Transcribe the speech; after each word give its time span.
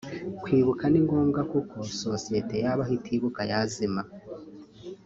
Kwibuka 0.41 0.83
ni 0.89 0.99
ngombwa 1.05 1.41
kuko 1.51 1.75
sosiyete 2.01 2.55
yabaho 2.63 2.91
itibuka 2.97 3.41
yazima 3.51 4.01